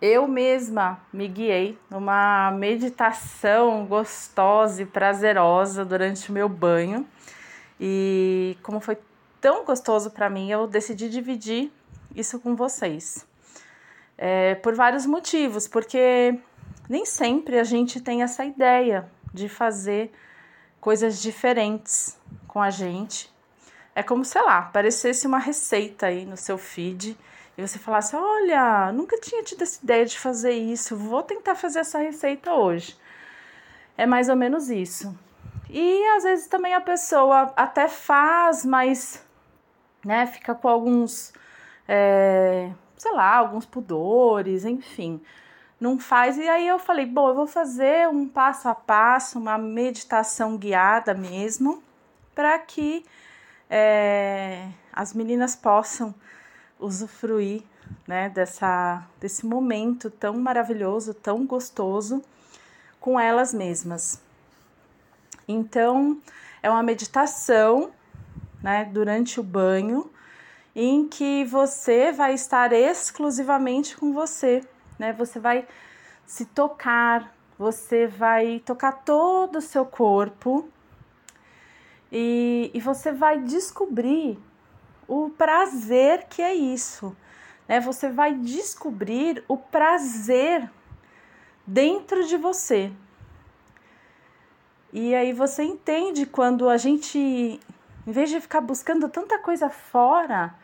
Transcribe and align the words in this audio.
eu 0.00 0.26
mesma 0.26 0.98
me 1.12 1.28
guiei 1.28 1.78
numa 1.90 2.50
meditação 2.52 3.84
gostosa 3.84 4.82
e 4.82 4.86
prazerosa 4.86 5.84
durante 5.84 6.30
o 6.30 6.32
meu 6.32 6.48
banho. 6.48 7.06
E 7.78 8.56
como 8.62 8.80
foi 8.80 8.96
tão 9.40 9.64
gostoso 9.64 10.10
para 10.10 10.30
mim, 10.30 10.50
eu 10.50 10.66
decidi 10.66 11.08
dividir 11.08 11.70
isso 12.14 12.38
com 12.40 12.56
vocês. 12.56 13.26
É, 14.16 14.54
por 14.56 14.74
vários 14.74 15.06
motivos, 15.06 15.68
porque 15.68 16.38
nem 16.88 17.04
sempre 17.04 17.58
a 17.58 17.64
gente 17.64 18.00
tem 18.00 18.22
essa 18.22 18.44
ideia 18.44 19.10
de 19.32 19.48
fazer 19.48 20.12
coisas 20.80 21.20
diferentes 21.20 22.18
com 22.48 22.60
a 22.60 22.70
gente. 22.70 23.30
É 23.94 24.02
como, 24.02 24.24
sei 24.24 24.42
lá, 24.42 24.62
parecesse 24.62 25.26
uma 25.26 25.38
receita 25.38 26.06
aí 26.06 26.24
no 26.24 26.36
seu 26.36 26.56
feed 26.56 27.16
e 27.56 27.66
você 27.66 27.78
falasse: 27.78 28.16
Olha, 28.16 28.92
nunca 28.92 29.18
tinha 29.18 29.42
tido 29.42 29.62
essa 29.62 29.82
ideia 29.82 30.04
de 30.04 30.18
fazer 30.18 30.52
isso, 30.52 30.96
vou 30.96 31.22
tentar 31.22 31.54
fazer 31.54 31.80
essa 31.80 31.98
receita 31.98 32.52
hoje. 32.52 32.96
É 33.96 34.06
mais 34.06 34.28
ou 34.28 34.36
menos 34.36 34.70
isso. 34.70 35.16
E 35.68 36.06
às 36.16 36.24
vezes 36.24 36.46
também 36.46 36.74
a 36.74 36.80
pessoa 36.80 37.52
até 37.56 37.86
faz, 37.86 38.64
mas 38.64 39.24
né, 40.04 40.26
fica 40.26 40.54
com 40.54 40.68
alguns, 40.68 41.32
é, 41.86 42.70
sei 42.96 43.12
lá, 43.12 43.36
alguns 43.36 43.66
pudores, 43.66 44.64
enfim, 44.64 45.20
não 45.78 45.98
faz. 45.98 46.36
E 46.36 46.48
aí 46.48 46.66
eu 46.66 46.78
falei: 46.78 47.06
Bom, 47.06 47.28
eu 47.28 47.34
vou 47.34 47.46
fazer 47.46 48.08
um 48.08 48.26
passo 48.26 48.68
a 48.68 48.74
passo, 48.74 49.38
uma 49.38 49.58
meditação 49.58 50.56
guiada 50.56 51.14
mesmo, 51.14 51.82
para 52.34 52.58
que 52.58 53.04
é, 53.68 54.66
as 54.92 55.14
meninas 55.14 55.54
possam 55.54 56.14
usufruir 56.80 57.62
né, 58.06 58.28
dessa, 58.28 59.06
desse 59.20 59.46
momento 59.46 60.10
tão 60.10 60.38
maravilhoso, 60.38 61.14
tão 61.14 61.46
gostoso 61.46 62.22
com 63.00 63.18
elas 63.18 63.52
mesmas. 63.52 64.20
Então, 65.46 66.20
é 66.62 66.70
uma 66.70 66.82
meditação 66.82 67.90
né, 68.62 68.84
durante 68.84 69.40
o 69.40 69.42
banho 69.42 70.10
em 70.74 71.08
que 71.08 71.44
você 71.44 72.12
vai 72.12 72.34
estar 72.34 72.72
exclusivamente 72.72 73.96
com 73.96 74.12
você, 74.12 74.62
né? 74.98 75.12
Você 75.14 75.40
vai 75.40 75.66
se 76.24 76.44
tocar, 76.44 77.34
você 77.58 78.06
vai 78.06 78.62
tocar 78.64 78.92
todo 78.92 79.56
o 79.56 79.60
seu 79.60 79.84
corpo 79.84 80.68
e, 82.12 82.70
e 82.72 82.80
você 82.80 83.10
vai 83.10 83.40
descobrir 83.40 84.38
prazer 85.40 86.26
que 86.28 86.42
é 86.42 86.54
isso. 86.54 87.16
Né? 87.66 87.80
Você 87.80 88.10
vai 88.10 88.34
descobrir 88.34 89.42
o 89.48 89.56
prazer 89.56 90.70
dentro 91.66 92.26
de 92.26 92.36
você. 92.36 92.92
E 94.92 95.14
aí 95.14 95.32
você 95.32 95.62
entende 95.62 96.26
quando 96.26 96.68
a 96.68 96.76
gente, 96.76 97.18
em 97.18 98.12
vez 98.12 98.28
de 98.28 98.38
ficar 98.38 98.60
buscando 98.60 99.08
tanta 99.08 99.38
coisa 99.38 99.70
fora, 99.70 100.54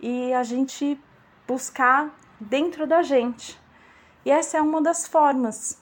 e 0.00 0.32
a 0.32 0.42
gente 0.42 0.98
buscar 1.46 2.10
dentro 2.40 2.86
da 2.86 3.02
gente. 3.02 3.60
E 4.24 4.30
essa 4.30 4.56
é 4.56 4.62
uma 4.62 4.80
das 4.80 5.06
formas 5.06 5.78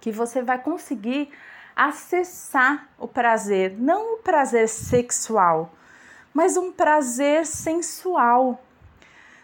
que 0.00 0.10
você 0.10 0.40
vai 0.40 0.58
conseguir 0.58 1.30
acessar 1.74 2.88
o 2.98 3.06
prazer, 3.06 3.76
não 3.78 4.14
o 4.14 4.16
prazer 4.18 4.68
sexual, 4.70 5.75
mas 6.36 6.54
um 6.54 6.70
prazer 6.70 7.46
sensual, 7.46 8.60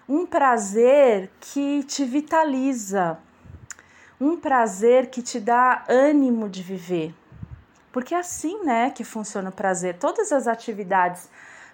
um 0.06 0.26
prazer 0.26 1.30
que 1.40 1.82
te 1.84 2.04
vitaliza, 2.04 3.18
um 4.20 4.36
prazer 4.36 5.06
que 5.08 5.22
te 5.22 5.40
dá 5.40 5.86
ânimo 5.88 6.50
de 6.50 6.62
viver. 6.62 7.14
Porque 7.90 8.14
é 8.14 8.18
assim, 8.18 8.62
né, 8.62 8.90
que 8.90 9.04
funciona 9.04 9.48
o 9.48 9.52
prazer. 9.52 9.96
Todas 9.98 10.32
as 10.32 10.46
atividades 10.46 11.30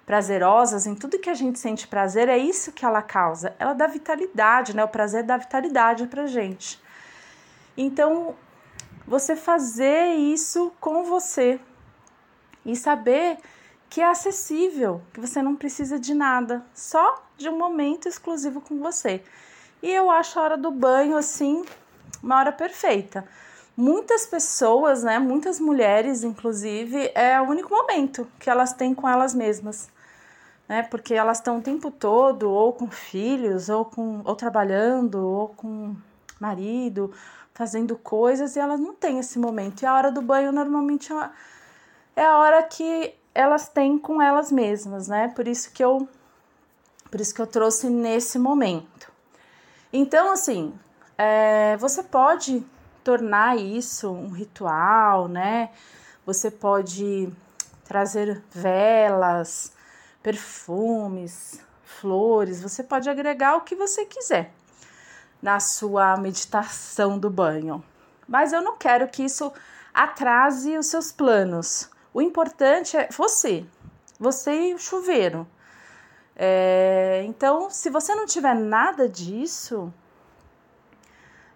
prazerosas, 0.07 0.87
em 0.87 0.95
tudo 0.95 1.19
que 1.19 1.29
a 1.29 1.35
gente 1.35 1.59
sente 1.59 1.89
prazer, 1.89 2.29
é 2.29 2.39
isso 2.39 2.71
que 2.71 2.85
ela 2.85 3.03
causa. 3.03 3.57
Ela 3.59 3.73
dá 3.73 3.89
vitalidade, 3.89 4.75
né? 4.75 4.85
O 4.85 4.89
prazer 4.89 5.25
dá 5.25 5.37
vitalidade 5.37 6.07
pra 6.07 6.27
gente. 6.27 6.81
Então, 7.77 8.37
você 9.05 9.35
fazer 9.35 10.15
isso 10.15 10.73
com 10.79 11.03
você 11.03 11.59
e 12.65 12.77
saber 12.77 13.37
que 13.89 14.01
é 14.01 14.09
acessível, 14.09 15.01
que 15.13 15.21
você 15.21 15.41
não 15.41 15.57
precisa 15.57 15.99
de 15.99 16.15
nada, 16.15 16.65
só 16.75 17.23
de 17.37 17.49
um 17.49 17.57
momento 17.57 18.09
exclusivo 18.09 18.61
com 18.61 18.79
você. 18.79 19.23
E 19.83 19.91
eu 19.91 20.11
acho 20.11 20.39
a 20.39 20.43
hora 20.43 20.57
do 20.57 20.71
banho 20.71 21.17
assim 21.17 21.65
uma 22.23 22.39
hora 22.39 22.53
perfeita. 22.53 23.25
Muitas 23.77 24.27
pessoas, 24.27 25.05
né, 25.05 25.19
muitas 25.19 25.61
mulheres 25.61 26.25
inclusive, 26.25 27.13
é 27.15 27.41
o 27.41 27.45
único 27.45 27.71
momento 27.71 28.27
que 28.39 28.51
elas 28.51 28.73
têm 28.73 28.95
com 28.95 29.09
elas 29.09 29.35
mesmas. 29.35 29.89
Né? 30.69 30.83
Porque 30.83 31.15
elas 31.15 31.39
estão 31.39 31.59
o 31.59 31.63
tempo 31.63 31.91
todo 31.91 32.51
ou 32.51 32.73
com 32.73 32.91
filhos, 32.91 33.69
ou 33.69 33.85
com 33.85 34.21
ou 34.25 34.35
trabalhando, 34.35 35.25
ou 35.25 35.49
com 35.49 35.97
marido, 36.41 37.13
fazendo 37.55 37.97
coisas 37.97 38.55
e 38.55 38.61
elas 38.61 38.79
não 38.79 38.95
têm 38.95 39.19
esse 39.19 39.39
momento. 39.39 39.83
E 39.83 39.87
a 39.87 39.95
hora 39.95 40.13
do 40.13 40.21
banho 40.21 40.53
normalmente 40.53 41.13
é, 41.13 41.31
é 42.17 42.25
a 42.27 42.37
hora 42.37 42.63
que 42.65 43.15
elas 43.39 43.69
têm 43.69 43.97
com 43.97 44.21
elas 44.21 44.51
mesmas, 44.51 45.07
né? 45.07 45.29
Por 45.29 45.47
isso 45.47 45.71
que 45.71 45.85
eu 45.85 46.09
por 47.09 47.21
isso 47.21 47.33
que 47.33 47.41
eu 47.41 47.47
trouxe 47.47 47.89
nesse 47.89 48.37
momento. 48.37 49.11
Então, 49.93 50.33
assim, 50.33 50.75
é, 51.17 51.77
você 51.77 52.03
pode 52.03 52.67
tornar 53.05 53.57
isso 53.57 54.11
um 54.11 54.29
ritual, 54.31 55.29
né? 55.29 55.71
Você 56.27 56.51
pode 56.51 57.33
trazer 57.85 58.43
velas, 58.51 59.73
perfumes, 60.21 61.61
flores, 61.85 62.61
você 62.61 62.83
pode 62.83 63.09
agregar 63.09 63.57
o 63.57 63.61
que 63.61 63.77
você 63.77 64.05
quiser 64.05 64.53
na 65.41 65.61
sua 65.61 66.17
meditação 66.17 67.17
do 67.17 67.31
banho. 67.31 67.85
Mas 68.27 68.53
eu 68.53 68.61
não 68.61 68.77
quero 68.77 69.07
que 69.07 69.23
isso 69.23 69.53
atrase 69.95 70.77
os 70.77 70.87
seus 70.87 71.13
planos. 71.13 71.89
O 72.19 72.21
importante 72.21 72.97
é 72.97 73.09
você, 73.17 73.65
você 74.19 74.71
e 74.71 74.75
o 74.75 74.79
chuveiro. 74.79 75.47
É, 76.35 77.23
então, 77.29 77.71
se 77.71 77.89
você 77.89 78.13
não 78.13 78.27
tiver 78.27 78.57
nada 78.57 79.09
disso, 79.09 79.95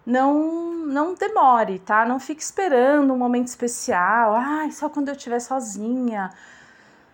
não 0.05 0.73
não 0.85 1.15
demore, 1.15 1.79
tá? 1.79 2.05
Não 2.05 2.17
fique 2.17 2.41
esperando 2.41 3.13
um 3.13 3.17
momento 3.17 3.47
especial. 3.47 4.35
Ai, 4.35 4.71
só 4.71 4.87
quando 4.87 5.09
eu 5.09 5.15
estiver 5.15 5.41
sozinha. 5.41 6.31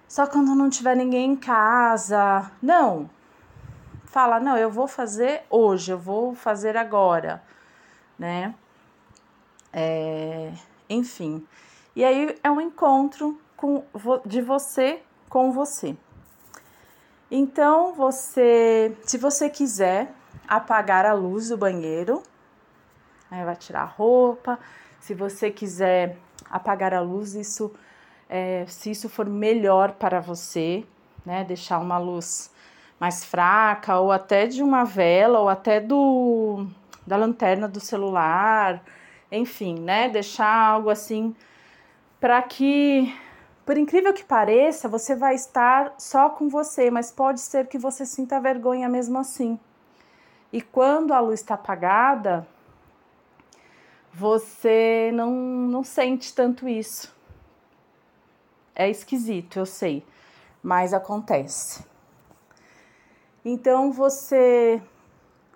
Só 0.07 0.27
quando 0.27 0.53
não 0.53 0.69
tiver 0.69 0.95
ninguém 0.95 1.31
em 1.31 1.35
casa. 1.35 2.51
Não. 2.61 3.09
Fala, 4.05 4.39
não, 4.39 4.57
eu 4.59 4.69
vou 4.69 4.87
fazer 4.87 5.41
hoje, 5.49 5.91
eu 5.91 5.97
vou 5.97 6.35
fazer 6.35 6.77
agora, 6.77 7.41
né? 8.15 8.53
É, 9.73 10.53
enfim. 10.87 11.47
E 11.95 12.03
aí 12.03 12.35
é 12.43 12.49
um 12.51 12.61
encontro 12.61 13.39
com, 13.57 13.83
de 14.25 14.41
você 14.41 15.01
com 15.29 15.51
você. 15.51 15.95
Então, 17.31 17.93
você, 17.93 18.97
se 19.03 19.17
você 19.17 19.49
quiser 19.49 20.11
apagar 20.47 21.05
a 21.05 21.13
luz 21.13 21.49
do 21.49 21.57
banheiro, 21.57 22.23
aí 23.29 23.45
vai 23.45 23.55
tirar 23.55 23.81
a 23.81 23.85
roupa. 23.85 24.57
Se 24.99 25.13
você 25.13 25.51
quiser 25.51 26.17
apagar 26.49 26.93
a 26.93 26.99
luz, 26.99 27.35
isso, 27.35 27.71
é, 28.27 28.65
se 28.67 28.89
isso 28.89 29.07
for 29.07 29.27
melhor 29.27 29.91
para 29.91 30.19
você, 30.19 30.83
né, 31.23 31.43
deixar 31.43 31.77
uma 31.77 31.99
luz 31.99 32.51
mais 32.99 33.23
fraca, 33.23 33.99
ou 33.99 34.11
até 34.11 34.47
de 34.47 34.63
uma 34.63 34.83
vela, 34.83 35.39
ou 35.39 35.47
até 35.47 35.79
do 35.79 36.67
da 37.05 37.17
lanterna 37.17 37.67
do 37.67 37.79
celular, 37.79 38.83
enfim, 39.31 39.79
né, 39.79 40.09
deixar 40.09 40.53
algo 40.53 40.91
assim 40.91 41.35
para 42.19 42.41
que, 42.41 43.15
por 43.65 43.77
incrível 43.77 44.13
que 44.13 44.23
pareça, 44.23 44.89
você 44.89 45.15
vai 45.15 45.35
estar 45.35 45.93
só 45.97 46.29
com 46.29 46.49
você, 46.49 46.91
mas 46.91 47.11
pode 47.11 47.39
ser 47.39 47.67
que 47.67 47.77
você 47.77 48.05
sinta 48.05 48.39
vergonha 48.41 48.89
mesmo 48.89 49.17
assim. 49.17 49.57
E 50.51 50.61
quando 50.61 51.13
a 51.13 51.19
luz 51.19 51.39
está 51.39 51.53
apagada, 51.53 52.45
você 54.11 55.11
não, 55.13 55.31
não 55.31 55.83
sente 55.83 56.33
tanto 56.33 56.67
isso. 56.67 57.15
É 58.75 58.89
esquisito, 58.89 59.59
eu 59.59 59.65
sei, 59.65 60.05
mas 60.61 60.93
acontece. 60.93 61.85
Então 63.45 63.91
você. 63.91 64.81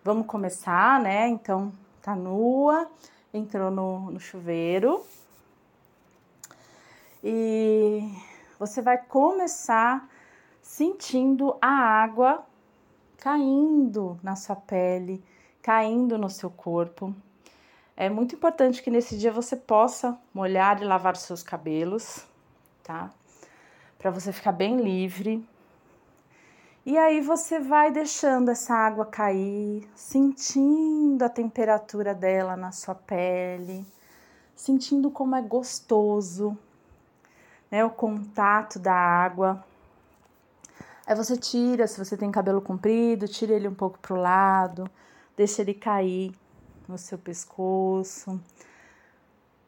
Vamos 0.04 0.28
começar, 0.28 1.00
né? 1.00 1.30
Então 1.30 1.72
tá 2.02 2.14
nua, 2.14 2.90
entrou 3.34 3.72
no, 3.72 4.12
no 4.12 4.20
chuveiro 4.20 5.02
e 7.24 8.12
você 8.60 8.82
vai 8.82 8.98
começar 8.98 10.10
sentindo 10.62 11.56
a 11.62 11.70
água 11.70 12.46
caindo 13.18 14.20
na 14.22 14.36
sua 14.36 14.56
pele, 14.56 15.24
caindo 15.62 16.18
no 16.18 16.30
seu 16.30 16.50
corpo. 16.50 17.16
É 17.96 18.10
muito 18.10 18.36
importante 18.36 18.84
que 18.84 18.92
nesse 18.92 19.18
dia 19.18 19.32
você 19.32 19.56
possa 19.56 20.20
molhar 20.34 20.82
e 20.82 20.86
lavar 20.86 21.14
os 21.14 21.22
seus 21.22 21.42
cabelos, 21.42 22.26
tá? 22.84 23.10
Para 23.98 24.12
você 24.12 24.34
ficar 24.34 24.52
bem 24.52 24.82
livre. 24.82 25.48
E 26.86 26.98
aí 26.98 27.22
você 27.22 27.62
vai 27.62 27.92
deixando 27.92 28.50
essa 28.50 28.74
água 28.74 29.06
cair, 29.06 29.88
sentindo 29.96 31.24
a 31.24 31.30
temperatura 31.30 32.14
dela 32.14 32.58
na 32.58 32.74
sua 32.74 32.94
pele, 32.94 33.86
sentindo 34.54 35.10
como 35.10 35.36
é 35.38 35.42
gostoso, 35.42 36.58
né, 37.74 37.84
o 37.84 37.90
contato 37.90 38.78
da 38.78 38.94
água. 38.94 39.66
Aí 41.08 41.16
você 41.16 41.36
tira, 41.36 41.88
se 41.88 41.98
você 41.98 42.16
tem 42.16 42.30
cabelo 42.30 42.62
comprido, 42.62 43.28
tira 43.28 43.52
ele 43.56 43.68
um 43.68 43.74
pouco 43.74 43.98
pro 43.98 44.16
lado, 44.16 44.88
deixa 45.36 45.64
ele 45.64 45.74
cair 45.74 46.32
no 46.88 47.00
seu 47.00 47.18
pescoço. 47.18 48.40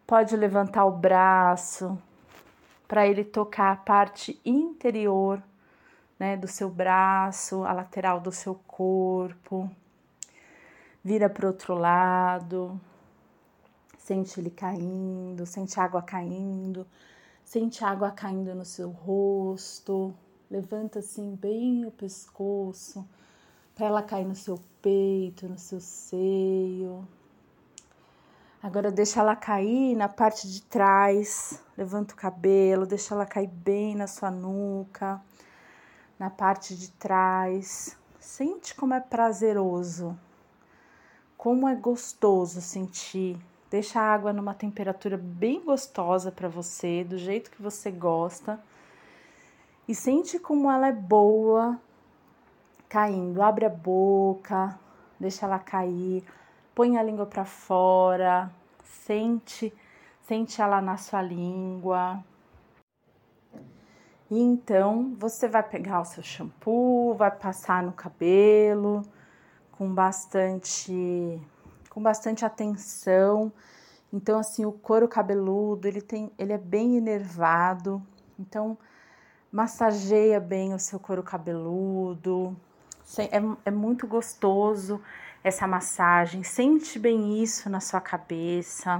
Pode 0.05 0.37
levantar 0.37 0.85
o 0.85 0.91
braço 0.91 1.97
para 2.87 3.07
ele 3.07 3.23
tocar 3.23 3.71
a 3.71 3.75
parte 3.75 4.39
interior, 4.45 5.41
né, 6.19 6.37
do 6.37 6.47
seu 6.47 6.69
braço, 6.69 7.63
a 7.63 7.73
lateral 7.73 8.19
do 8.19 8.31
seu 8.31 8.53
corpo. 8.67 9.67
Vira 11.03 11.27
para 11.27 11.45
o 11.45 11.47
outro 11.47 11.73
lado. 11.73 12.79
Sente 13.97 14.39
ele 14.39 14.51
caindo, 14.51 15.43
sente 15.47 15.79
água 15.79 16.03
caindo, 16.03 16.85
sente 17.45 17.85
água 17.85 18.11
caindo 18.11 18.53
no 18.55 18.65
seu 18.65 18.89
rosto. 18.89 20.13
Levanta 20.49 20.99
assim 20.99 21.35
bem 21.35 21.85
o 21.85 21.91
pescoço 21.91 23.07
para 23.75 23.85
ela 23.85 24.03
cair 24.03 24.25
no 24.25 24.35
seu 24.35 24.59
peito, 24.81 25.47
no 25.47 25.57
seu 25.57 25.79
seio. 25.79 27.07
Agora 28.61 28.91
deixa 28.91 29.19
ela 29.19 29.35
cair 29.35 29.95
na 29.95 30.09
parte 30.09 30.49
de 30.49 30.61
trás, 30.63 31.61
levanta 31.77 32.15
o 32.15 32.17
cabelo, 32.17 32.87
deixa 32.87 33.13
ela 33.13 33.25
cair 33.25 33.47
bem 33.47 33.95
na 33.95 34.07
sua 34.07 34.31
nuca, 34.31 35.21
na 36.17 36.31
parte 36.31 36.75
de 36.75 36.89
trás. 36.91 37.95
Sente 38.19 38.73
como 38.73 38.95
é 38.95 38.99
prazeroso, 38.99 40.17
como 41.37 41.67
é 41.67 41.75
gostoso 41.75 42.59
sentir. 42.59 43.37
Deixa 43.75 43.99
a 43.99 44.13
água 44.13 44.31
numa 44.31 44.53
temperatura 44.53 45.17
bem 45.17 45.61
gostosa 45.61 46.31
para 46.31 46.47
você, 46.47 47.03
do 47.03 47.17
jeito 47.17 47.51
que 47.51 47.61
você 47.61 47.91
gosta. 47.91 48.57
E 49.85 49.93
sente 49.93 50.39
como 50.39 50.71
ela 50.71 50.87
é 50.87 50.93
boa 50.93 51.77
caindo. 52.87 53.41
Abre 53.41 53.65
a 53.65 53.69
boca, 53.69 54.79
deixa 55.19 55.45
ela 55.45 55.59
cair, 55.59 56.23
põe 56.73 56.95
a 56.95 57.03
língua 57.03 57.25
para 57.25 57.43
fora, 57.43 58.49
sente, 58.81 59.73
sente 60.21 60.61
ela 60.61 60.79
na 60.79 60.95
sua 60.95 61.21
língua. 61.21 62.23
E 64.31 64.39
então 64.39 65.13
você 65.19 65.49
vai 65.49 65.63
pegar 65.63 65.99
o 65.99 66.05
seu 66.05 66.23
shampoo, 66.23 67.13
vai 67.13 67.29
passar 67.29 67.83
no 67.83 67.91
cabelo 67.91 69.01
com 69.73 69.93
bastante 69.93 71.41
com 71.95 72.03
bastante 72.03 72.43
atenção. 72.43 73.53
Então 74.11 74.37
assim, 74.37 74.65
o 74.65 74.71
couro 74.73 75.07
cabeludo, 75.07 75.87
ele 75.87 76.01
tem 76.01 76.29
ele 76.37 76.51
é 76.51 76.57
bem 76.57 76.97
enervado. 76.97 78.05
Então 78.37 78.77
massageia 79.49 80.41
bem 80.41 80.73
o 80.73 80.79
seu 80.79 80.99
couro 80.99 81.23
cabeludo, 81.23 82.53
é, 83.17 83.41
é 83.65 83.71
muito 83.71 84.05
gostoso 84.05 85.01
essa 85.41 85.65
massagem. 85.65 86.43
Sente 86.43 86.99
bem 86.99 87.41
isso 87.41 87.69
na 87.69 87.79
sua 87.79 88.01
cabeça. 88.01 88.99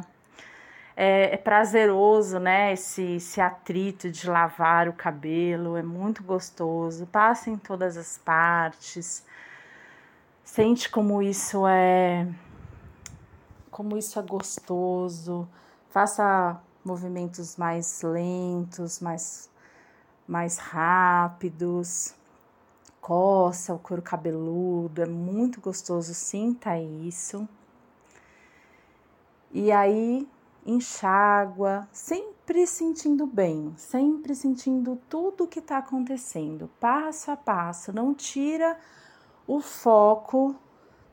É, 0.95 1.33
é, 1.33 1.37
prazeroso, 1.37 2.39
né? 2.39 2.71
Esse, 2.71 3.17
esse 3.17 3.41
atrito 3.41 4.09
de 4.09 4.29
lavar 4.29 4.87
o 4.87 4.93
cabelo, 4.93 5.75
é 5.75 5.83
muito 5.83 6.23
gostoso. 6.23 7.05
Passa 7.07 7.49
em 7.49 7.57
todas 7.57 7.97
as 7.97 8.17
partes. 8.17 9.25
Sente 10.45 10.89
como 10.89 11.21
isso 11.21 11.67
é 11.67 12.25
como 13.75 13.97
isso 13.97 14.17
é 14.17 14.21
gostoso. 14.21 15.45
Faça 15.89 16.61
movimentos 16.83 17.57
mais 17.57 18.01
lentos, 18.01 19.01
mais 19.01 19.49
mais 20.25 20.57
rápidos 20.57 22.15
coça 23.05 23.71
o 23.71 23.77
couro 23.77 24.01
cabeludo, 24.01 24.99
é 24.99 25.05
muito 25.05 25.61
gostoso, 25.61 26.11
sinta 26.15 26.75
isso. 26.79 27.47
E 29.51 29.71
aí 29.71 30.27
enxágua, 30.65 31.87
sempre 31.91 32.65
sentindo 32.65 33.27
bem, 33.27 33.75
sempre 33.77 34.33
sentindo 34.33 34.99
tudo 35.07 35.43
o 35.43 35.47
que 35.47 35.59
está 35.59 35.77
acontecendo, 35.77 36.67
passo 36.79 37.29
a 37.29 37.37
passo, 37.37 37.93
não 37.93 38.11
tira 38.11 38.75
o 39.45 39.59
foco 39.61 40.55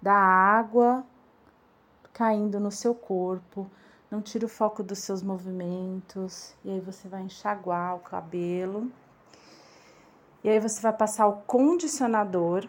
da 0.01 0.15
água 0.15 1.05
caindo 2.13 2.61
no 2.61 2.71
seu 2.71 2.95
corpo, 2.95 3.71
não 4.11 4.21
tira 4.21 4.45
o 4.45 4.49
foco 4.49 4.83
dos 4.83 4.99
seus 4.99 5.23
movimentos, 5.23 6.55
e 6.65 6.71
aí 6.71 6.81
você 6.81 7.09
vai 7.09 7.23
enxaguar 7.23 7.97
o 7.97 8.01
cabelo. 8.01 8.93
E 10.45 10.49
aí 10.49 10.61
você 10.61 10.81
vai 10.83 10.93
passar 10.93 11.27
o 11.29 11.39
condicionador. 11.43 12.69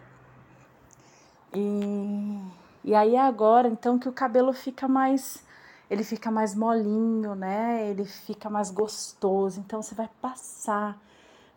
E, 1.54 2.40
e 2.84 2.96
aí 2.96 3.18
agora, 3.18 3.68
então, 3.68 4.00
que 4.00 4.08
o 4.08 4.14
cabelo 4.14 4.54
fica 4.54 4.88
mais. 4.88 5.44
Ele 5.90 6.04
fica 6.04 6.32
mais 6.32 6.56
molinho, 6.56 7.36
né? 7.36 7.90
Ele 7.90 8.06
fica 8.06 8.50
mais 8.50 8.72
gostoso. 8.72 9.60
Então 9.60 9.82
você 9.82 9.94
vai 9.94 10.10
passar 10.22 10.98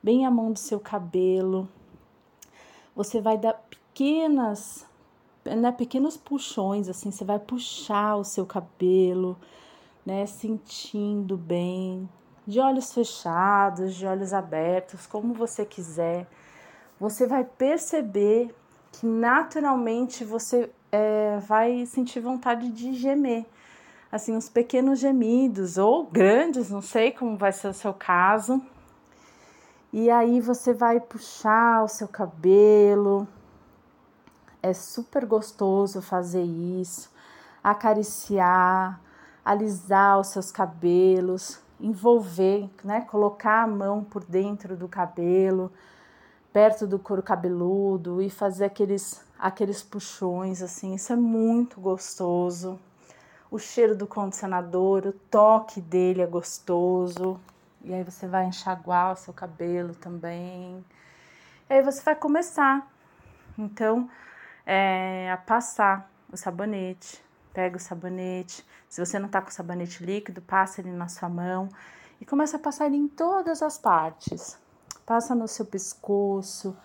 bem 0.03 0.27
a 0.27 0.31
mão 0.31 0.53
do 0.53 0.59
seu 0.59 0.81
cabelo. 0.81 1.69
Você 2.95 3.21
vai 3.21 3.37
dar 3.39 3.55
pequenas, 3.55 4.87
né, 5.55 5.73
pequenos 5.73 6.17
puxões 6.17 6.89
assim, 6.89 7.11
você 7.11 7.25
vai 7.25 7.39
puxar 7.39 8.17
o 8.17 8.25
seu 8.25 8.45
cabelo, 8.45 9.37
né, 10.05 10.27
sentindo 10.27 11.37
bem 11.37 12.09
de 12.47 12.61
olhos 12.61 12.93
fechados, 12.93 13.95
de 13.95 14.07
olhos 14.07 14.33
abertos, 14.33 15.07
como 15.07 15.35
você 15.35 15.65
quiser, 15.65 16.27
você 16.99 17.27
vai 17.27 17.45
perceber 17.45 18.55
que 18.93 19.05
naturalmente 19.07 20.25
você 20.25 20.71
é, 20.93 21.39
vai 21.39 21.85
sentir 21.87 22.21
vontade 22.21 22.71
de 22.71 22.95
gemer. 22.95 23.45
Assim, 24.11 24.35
uns 24.35 24.49
pequenos 24.49 25.01
gemidos 25.01 25.77
ou 25.77 26.05
grandes, 26.05 26.71
não 26.71 26.81
sei 26.81 27.11
como 27.11 27.37
vai 27.37 27.53
ser 27.53 27.69
o 27.69 27.75
seu 27.75 27.93
caso. 27.93 28.63
E 29.93 30.09
aí 30.11 30.41
você 30.41 30.73
vai 30.73 31.01
puxar 31.01 31.83
o 31.83 31.89
seu 31.89 32.07
cabelo. 32.07 33.27
É 34.67 34.73
super 34.75 35.25
gostoso 35.25 36.03
fazer 36.03 36.43
isso, 36.43 37.09
acariciar, 37.63 39.01
alisar 39.45 40.19
os 40.19 40.27
seus 40.27 40.51
cabelos, 40.51 41.61
envolver, 41.81 42.69
né? 42.83 43.03
Colocar 43.03 43.63
a 43.63 43.67
mão 43.69 44.03
por 44.03 44.25
dentro 44.25 44.77
do 44.77 44.89
cabelo, 44.89 45.71
perto 46.53 46.85
do 46.85 46.99
couro 46.99 47.23
cabeludo 47.23 48.21
e 48.21 48.29
fazer 48.29 48.65
aqueles 48.65 49.25
aqueles 49.39 49.85
puxões 49.85 50.61
assim. 50.61 50.95
Isso 50.95 51.13
é 51.13 51.17
muito 51.17 51.81
gostoso. 51.81 52.77
O 53.49 53.61
cheiro 53.61 53.97
do 53.97 54.07
condicionador, 54.07 55.07
o 55.07 55.13
toque 55.13 55.81
dele 55.81 56.23
é 56.23 56.27
gostoso. 56.27 57.39
E 57.85 57.95
aí 57.95 58.03
você 58.03 58.27
vai 58.27 58.47
enxaguar 58.47 59.13
o 59.13 59.17
seu 59.17 59.33
cabelo 59.33 59.95
também. 59.95 60.85
E 61.71 61.75
aí 61.75 61.83
você 61.83 62.03
vai 62.03 62.17
começar, 62.17 62.85
então, 63.57 64.09
é, 64.67 65.31
a 65.33 65.37
passar 65.37 66.11
o 66.31 66.37
sabonete 66.37 67.25
Pega 67.57 67.79
o 67.79 67.81
sabonete. 67.81 68.63
Se 68.87 69.03
você 69.03 69.19
não 69.19 69.31
tá 69.31 69.41
com 69.41 69.51
sabonete 69.51 70.05
líquido, 70.05 70.43
passa 70.43 70.83
ele 70.83 70.91
na 70.91 71.09
sua 71.09 71.27
mão 71.27 71.71
e 72.21 72.27
começa 72.27 72.59
a 72.59 72.61
passar 72.61 72.85
ele 72.85 72.99
em 72.99 73.09
todas 73.09 73.63
as 73.63 73.79
partes. 73.79 74.59
Passa 75.07 75.35
no 75.35 75.49
seu 75.49 75.65
pescoço, 75.65 76.77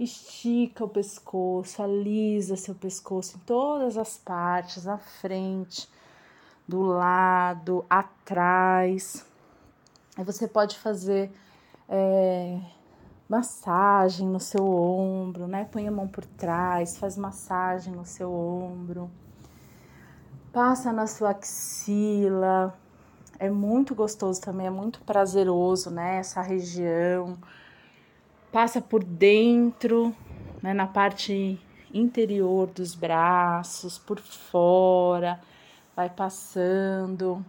estica 0.00 0.82
o 0.82 0.88
pescoço, 0.88 1.82
alisa 1.82 2.56
seu 2.56 2.74
pescoço 2.74 3.36
em 3.36 3.40
todas 3.40 3.98
as 3.98 4.16
partes, 4.16 4.86
na 4.86 4.96
frente, 4.96 5.86
do 6.66 6.80
lado, 6.80 7.84
atrás. 7.90 9.26
Aí 10.16 10.24
você 10.24 10.48
pode 10.48 10.78
fazer 10.78 11.30
é, 11.86 12.58
massagem 13.28 14.28
no 14.28 14.40
seu 14.40 14.66
ombro, 14.66 15.46
né? 15.46 15.64
Põe 15.64 15.88
a 15.88 15.90
mão 15.90 16.06
por 16.08 16.24
trás, 16.24 16.98
faz 16.98 17.16
massagem 17.16 17.94
no 17.94 18.04
seu 18.04 18.32
ombro 18.32 19.10
passa 20.54 20.92
na 20.92 21.08
sua 21.08 21.30
axila. 21.30 22.72
É 23.40 23.50
muito 23.50 23.92
gostoso 23.94 24.40
também, 24.40 24.68
é 24.68 24.70
muito 24.70 25.00
prazeroso, 25.02 25.90
né? 25.90 26.18
Essa 26.18 26.40
região. 26.40 27.36
Passa 28.52 28.80
por 28.80 29.02
dentro, 29.02 30.14
né? 30.62 30.72
Na 30.72 30.86
parte 30.86 31.60
interior 31.92 32.68
dos 32.68 32.94
braços, 32.94 33.98
por 33.98 34.20
fora, 34.20 35.40
vai 35.94 36.08
passando, 36.08 37.44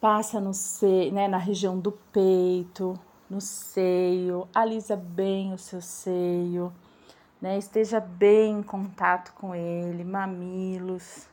passa 0.00 0.40
no 0.40 0.52
seio, 0.52 1.12
né, 1.12 1.26
na 1.26 1.38
região 1.38 1.78
do 1.78 1.90
peito, 1.90 2.98
no 3.28 3.40
seio, 3.40 4.48
alisa 4.54 4.96
bem 4.96 5.52
o 5.52 5.58
seu 5.58 5.80
seio, 5.80 6.72
né, 7.40 7.58
esteja 7.58 8.00
bem 8.00 8.58
em 8.58 8.62
contato 8.62 9.32
com 9.34 9.54
ele, 9.54 10.02
mamilos, 10.02 11.28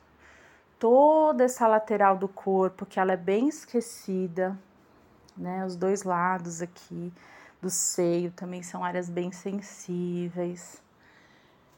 toda 0.78 1.44
essa 1.44 1.68
lateral 1.68 2.18
do 2.18 2.28
corpo 2.28 2.86
que 2.86 3.00
ela 3.00 3.14
é 3.14 3.18
bem 3.18 3.48
esquecida, 3.48 4.58
né, 5.36 5.66
os 5.66 5.76
dois 5.76 6.04
lados 6.04 6.62
aqui 6.62 7.12
do 7.62 7.70
seio 7.70 8.32
também 8.32 8.62
são 8.62 8.84
áreas 8.84 9.10
bem 9.10 9.32
sensíveis. 9.32 10.82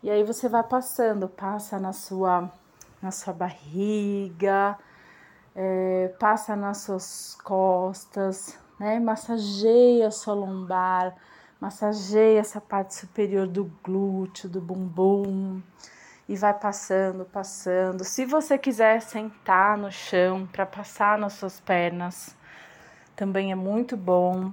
E 0.04 0.10
aí 0.10 0.24
você 0.24 0.50
vai 0.50 0.64
passando, 0.64 1.28
passa 1.28 1.80
na 1.80 1.94
sua 1.94 2.52
na 3.02 3.12
sua 3.12 3.34
barriga, 3.34 4.78
é, 5.56 6.14
passa 6.20 6.56
nas 6.56 6.80
suas 6.80 7.38
costas, 7.44 8.58
né? 8.80 9.00
Massageia 9.00 10.08
a 10.08 10.12
sua 10.12 10.34
lombar, 10.34 11.16
massageia 11.60 12.40
essa 12.40 12.62
parte 12.62 12.96
superior 12.96 13.48
do 13.48 13.72
glúteo, 13.84 14.50
do 14.50 14.62
bumbum 14.62 15.62
e 16.28 16.36
vai 16.36 16.54
passando, 16.54 17.26
passando. 17.26 18.04
Se 18.04 18.26
você 18.26 18.58
quiser 18.58 19.02
sentar 19.02 19.78
no 19.78 19.92
chão 19.92 20.48
para 20.52 20.66
passar 20.66 21.18
nas 21.18 21.34
suas 21.34 21.60
pernas, 21.60 22.36
também 23.16 23.52
é 23.52 23.56
muito 23.56 23.96
bom. 23.98 24.52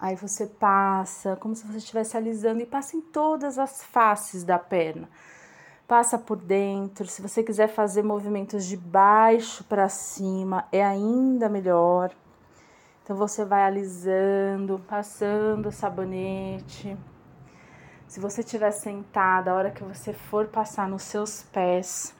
Aí 0.00 0.16
você 0.16 0.46
passa, 0.46 1.36
como 1.36 1.54
se 1.54 1.66
você 1.66 1.78
estivesse 1.78 2.16
alisando 2.16 2.60
e 2.60 2.66
passa 2.66 2.96
em 2.96 3.00
todas 3.00 3.58
as 3.58 3.82
faces 3.82 4.44
da 4.44 4.58
perna 4.58 5.08
passa 5.86 6.18
por 6.18 6.36
dentro. 6.36 7.06
Se 7.06 7.22
você 7.22 7.42
quiser 7.42 7.68
fazer 7.68 8.02
movimentos 8.02 8.64
de 8.64 8.76
baixo 8.76 9.64
para 9.64 9.88
cima, 9.88 10.66
é 10.72 10.84
ainda 10.84 11.48
melhor. 11.48 12.10
Então 13.04 13.14
você 13.14 13.44
vai 13.44 13.62
alisando, 13.62 14.82
passando 14.88 15.68
o 15.68 15.72
sabonete. 15.72 16.96
Se 18.08 18.18
você 18.18 18.40
estiver 18.40 18.72
sentada, 18.72 19.52
a 19.52 19.54
hora 19.54 19.70
que 19.70 19.84
você 19.84 20.12
for 20.12 20.48
passar 20.48 20.88
nos 20.88 21.02
seus 21.02 21.42
pés, 21.42 22.12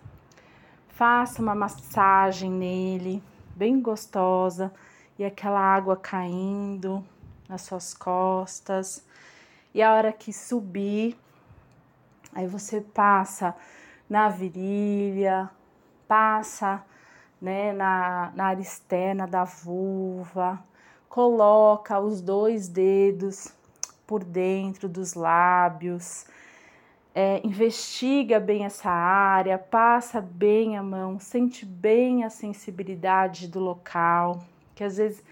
faça 0.91 1.43
uma 1.43 1.57
massagem 1.57 2.51
nele, 2.51 3.21
bem 3.57 3.81
gostosa, 3.81 4.73
e 5.19 5.25
aquela 5.25 5.59
água 5.59 5.97
caindo 5.97 7.05
nas 7.49 7.63
suas 7.63 7.93
costas. 7.93 9.05
E 9.75 9.83
a 9.83 9.93
hora 9.93 10.13
que 10.13 10.33
subir, 10.33 11.19
Aí 12.35 12.49
você 12.49 12.81
passa 12.81 13.55
na 14.11 14.29
virilha, 14.29 15.49
passa 16.09 16.85
né, 17.41 17.73
na, 17.73 18.33
na 18.35 18.47
área 18.47 18.61
externa 18.61 19.25
da 19.25 19.45
vulva, 19.45 20.59
coloca 21.15 22.01
os 22.01 22.21
dois 22.21 22.67
dedos 22.67 23.55
por 24.05 24.25
dentro 24.25 24.89
dos 24.89 25.15
lábios, 25.15 26.27
é, 27.15 27.41
investiga 27.47 28.41
bem 28.41 28.65
essa 28.65 28.91
área, 28.91 29.57
passa 29.57 30.21
bem 30.21 30.77
a 30.77 30.83
mão, 30.83 31.21
sente 31.21 31.65
bem 31.65 32.25
a 32.25 32.31
sensibilidade 32.31 33.47
do 33.47 33.61
local, 33.61 34.43
que 34.75 34.83
às 34.83 34.97
vezes 34.97 35.23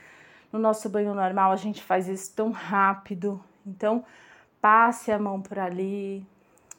no 0.52 0.58
nosso 0.60 0.88
banho 0.88 1.12
normal 1.16 1.50
a 1.50 1.56
gente 1.56 1.82
faz 1.82 2.06
isso 2.06 2.32
tão 2.32 2.52
rápido, 2.52 3.42
então 3.66 4.04
passe 4.60 5.10
a 5.10 5.18
mão 5.18 5.42
por 5.42 5.58
ali, 5.58 6.24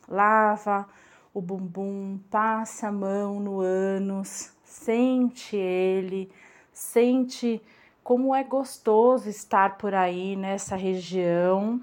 lava 0.07 0.87
o 1.33 1.41
bumbum, 1.41 2.21
passa 2.31 2.87
a 2.87 2.91
mão 2.93 3.37
no 3.37 3.59
ânus, 3.59 4.53
sente 4.63 5.57
ele, 5.57 6.31
sente 6.71 7.61
como 8.03 8.35
é 8.35 8.43
gostoso 8.43 9.29
estar 9.29 9.77
por 9.77 9.93
aí 9.93 10.35
nessa 10.35 10.75
região. 10.75 11.81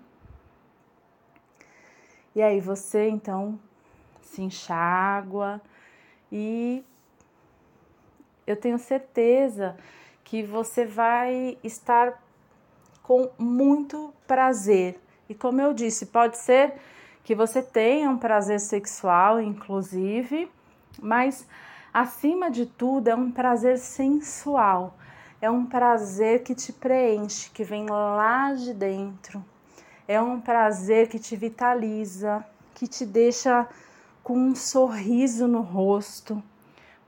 E 2.35 2.43
aí 2.43 2.61
você 2.61 3.09
então 3.09 3.59
se 4.21 4.43
enxágua 4.43 5.61
e 6.31 6.85
eu 8.47 8.57
tenho 8.57 8.79
certeza 8.79 9.77
que 10.25 10.43
você 10.43 10.85
vai 10.85 11.59
estar 11.65 12.23
com 13.03 13.31
muito 13.39 14.15
prazer. 14.27 15.01
E 15.29 15.35
como 15.35 15.61
eu 15.61 15.73
disse, 15.73 16.07
pode 16.07 16.39
ser 16.39 16.75
que 17.25 17.35
você 17.35 17.63
tenha 17.63 18.09
um 18.09 18.19
prazer 18.19 18.61
sexual, 18.61 19.41
inclusive, 19.41 20.51
mas 21.01 21.47
acima 21.93 22.51
de 22.51 22.67
tudo 22.67 23.09
é 23.09 23.15
um 23.15 23.31
prazer 23.31 23.79
sensual, 23.79 24.95
é 25.41 25.51
um 25.51 25.65
prazer 25.65 26.43
que 26.43 26.55
te 26.55 26.73
preenche, 26.73 27.51
que 27.51 27.65
vem 27.65 27.87
lá 27.89 28.53
de 28.53 28.75
dentro, 28.75 29.43
é 30.07 30.21
um 30.21 30.41
prazer 30.41 31.09
que 31.09 31.19
te 31.19 31.35
vitaliza, 31.35 32.45
que 32.75 32.87
te 32.87 33.07
deixa 33.07 33.67
com 34.23 34.37
um 34.37 34.55
sorriso 34.55 35.49
no 35.49 35.63
rosto, 35.63 36.43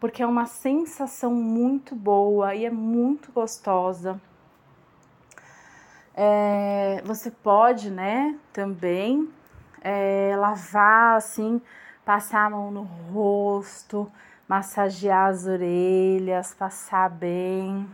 porque 0.00 0.22
é 0.22 0.26
uma 0.26 0.46
sensação 0.46 1.34
muito 1.34 1.94
boa 1.94 2.54
e 2.54 2.64
é 2.64 2.70
muito 2.70 3.30
gostosa. 3.32 4.20
É, 6.14 7.02
você 7.04 7.30
pode, 7.30 7.90
né, 7.90 8.38
também 8.52 9.28
é, 9.80 10.34
lavar 10.36 11.16
assim, 11.16 11.60
passar 12.04 12.46
a 12.46 12.50
mão 12.50 12.70
no 12.70 12.82
rosto, 12.82 14.10
massagear 14.48 15.30
as 15.30 15.46
orelhas, 15.46 16.54
passar 16.54 17.10
bem 17.10 17.88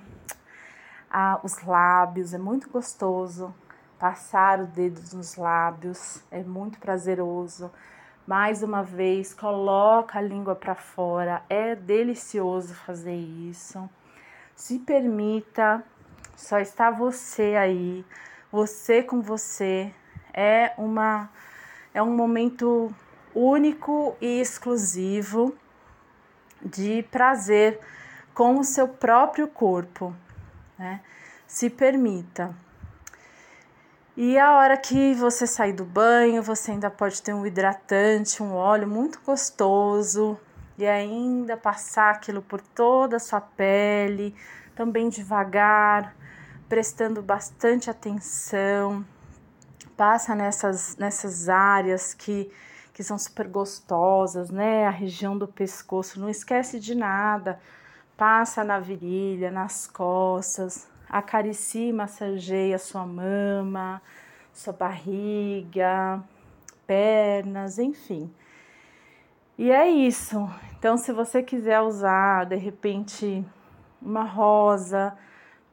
os 1.43 1.63
lábios, 1.63 2.35
é 2.35 2.39
muito 2.39 2.69
gostoso. 2.69 3.55
Passar 3.99 4.61
o 4.61 4.67
dedo 4.67 5.01
nos 5.15 5.37
lábios 5.37 6.23
é 6.31 6.43
muito 6.43 6.79
prazeroso. 6.79 7.71
Mais 8.27 8.63
uma 8.63 8.83
vez, 8.83 9.33
coloca 9.33 10.19
a 10.19 10.23
língua 10.23 10.55
para 10.55 10.75
fora, 10.75 11.43
é 11.49 11.75
delicioso 11.75 12.75
fazer 12.75 13.17
isso. 13.17 13.89
Se 14.55 14.79
permita, 14.79 15.83
só 16.37 16.59
está 16.59 16.91
você 16.91 17.57
aí, 17.57 18.05
você 18.53 19.03
com 19.03 19.21
você. 19.21 19.93
É 20.33 20.73
uma 20.77 21.31
é 21.95 22.03
um 22.03 22.15
momento 22.15 22.95
único 23.35 24.17
e 24.21 24.41
exclusivo 24.41 25.57
de 26.63 27.03
prazer 27.05 27.81
com 28.35 28.59
o 28.59 28.65
seu 28.65 28.87
próprio 28.87 29.49
corpo, 29.49 30.15
né? 30.79 31.01
Se 31.47 31.69
permita. 31.69 32.55
E 34.17 34.39
a 34.39 34.57
hora 34.57 34.77
que 34.77 35.15
você 35.15 35.47
sair 35.47 35.73
do 35.73 35.85
banho, 35.85 36.43
você 36.43 36.73
ainda 36.73 36.91
pode 36.91 37.23
ter 37.23 37.33
um 37.33 37.47
hidratante, 37.47 38.43
um 38.43 38.53
óleo 38.55 38.89
muito 38.89 39.21
gostoso 39.25 40.39
e 40.77 40.87
ainda 40.87 41.57
passar 41.57 42.15
aquilo 42.15 42.43
por 42.43 42.61
toda 42.61 43.17
a 43.17 43.21
sua 43.21 43.41
pele, 43.41 44.35
também 44.75 45.09
devagar, 45.09 46.15
prestando 46.69 47.23
bastante 47.23 47.89
atenção 47.91 49.05
passa 49.99 50.33
nessas, 50.33 50.97
nessas 50.97 51.49
áreas 51.49 52.15
que, 52.15 52.49
que 52.95 53.03
são 53.03 53.19
super 53.19 53.49
gostosas, 53.49 54.49
né? 54.49 54.87
A 54.87 54.91
região 54.91 55.37
do 55.37 55.49
pescoço, 55.49 56.21
não 56.21 56.31
esquece 56.31 56.79
de 56.79 56.95
nada. 56.95 57.59
Passa 58.19 58.65
na 58.65 58.81
virilha, 58.81 59.49
nas 59.49 59.87
costas, 59.87 60.89
acaricia 61.09 61.89
e 61.89 61.93
massageia 61.93 62.77
sua 62.77 63.07
mama, 63.07 64.03
sua 64.53 64.73
barriga, 64.73 66.21
pernas, 66.85 67.79
enfim. 67.79 68.29
E 69.57 69.71
é 69.71 69.89
isso. 69.89 70.51
Então, 70.77 70.97
se 70.97 71.13
você 71.13 71.45
quiser 71.45 71.81
usar 71.81 72.47
de 72.47 72.57
repente 72.57 73.47
uma 74.03 74.25
rosa 74.25 75.17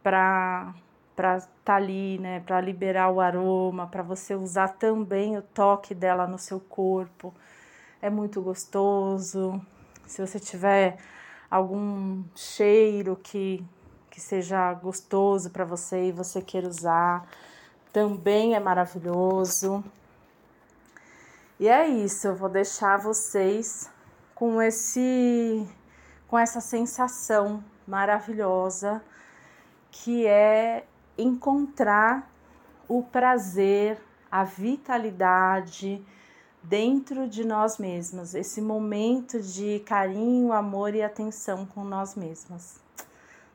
para 0.03 0.71
para 1.15 1.37
estar 1.37 1.49
tá 1.63 1.75
ali, 1.75 2.19
né, 2.19 2.41
para 2.41 2.59
liberar 2.61 3.09
o 3.09 3.21
aroma, 3.21 3.87
para 3.87 4.03
você 4.03 4.35
usar 4.35 4.67
também 4.67 5.37
o 5.37 5.41
toque 5.41 5.95
dela 5.95 6.27
no 6.27 6.37
seu 6.37 6.59
corpo. 6.59 7.33
É 8.01 8.09
muito 8.09 8.41
gostoso. 8.41 9.59
Se 10.05 10.21
você 10.21 10.39
tiver 10.39 10.97
algum 11.55 12.24
cheiro 12.35 13.17
que, 13.21 13.65
que 14.09 14.19
seja 14.19 14.74
gostoso 14.74 15.50
para 15.50 15.63
você 15.63 16.09
e 16.09 16.12
você 16.12 16.41
queira 16.41 16.67
usar, 16.67 17.25
também 17.93 18.55
é 18.55 18.59
maravilhoso. 18.59 19.83
E 21.57 21.69
é 21.69 21.88
isso, 21.88 22.27
eu 22.27 22.35
vou 22.35 22.50
deixar 22.50 22.97
vocês 22.97 23.89
com 24.33 24.62
esse 24.62 25.65
com 26.27 26.38
essa 26.38 26.59
sensação 26.59 27.63
maravilhosa 27.88 29.01
que 29.91 30.25
é 30.25 30.85
encontrar 31.17 32.29
o 32.89 33.03
prazer, 33.03 33.97
a 34.29 34.43
vitalidade 34.43 36.03
dentro 36.67 37.27
de 37.27 37.45
nós 37.45 37.77
mesmos, 37.77 38.34
esse 38.34 38.62
momento 38.62 39.39
de 39.39 39.79
carinho, 39.86 40.51
amor 40.51 40.95
e 40.95 41.01
atenção 41.01 41.65
com 41.65 41.84
nós 41.84 42.15
mesmos. 42.15 42.77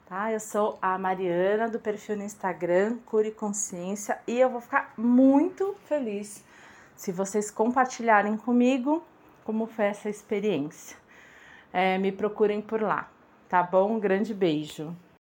Tá? 0.06 0.32
Eu 0.32 0.40
sou 0.40 0.78
a 0.80 0.98
Mariana 0.98 1.68
do 1.68 1.78
perfil 1.78 2.16
no 2.16 2.24
Instagram 2.24 2.98
Cure 3.06 3.30
Consciência 3.30 4.18
e 4.26 4.38
eu 4.38 4.50
vou 4.50 4.60
ficar 4.60 4.92
muito 4.96 5.74
feliz 5.86 6.44
se 6.96 7.12
vocês 7.12 7.50
compartilharem 7.50 8.36
comigo 8.36 9.02
como 9.44 9.66
foi 9.66 9.86
essa 9.86 10.08
experiência. 10.08 10.96
É, 11.72 11.98
me 11.98 12.12
procurem 12.12 12.60
por 12.60 12.80
lá, 12.80 13.08
tá 13.48 13.62
bom? 13.62 13.96
Um 13.96 14.00
grande 14.00 14.34
beijo. 14.34 14.94